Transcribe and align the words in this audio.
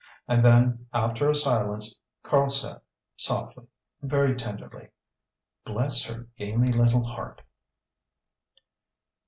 And 0.27 0.43
then, 0.43 0.87
after 0.95 1.29
a 1.29 1.35
silence, 1.35 1.95
Karl 2.23 2.49
said, 2.49 2.81
softly, 3.17 3.65
very 4.01 4.35
tenderly 4.35 4.87
"Bless 5.63 6.03
her 6.05 6.25
gamey 6.39 6.73
little 6.73 7.03
heart!" 7.03 7.43